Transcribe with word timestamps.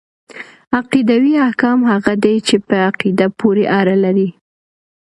عقيدوي 0.77 1.33
احکام 1.47 1.79
هغه 1.91 2.13
دي 2.23 2.35
چي 2.47 2.55
په 2.67 2.75
عقيدې 2.89 3.27
پوري 3.39 3.65
اړه 3.79 3.95
لري. 4.03 4.29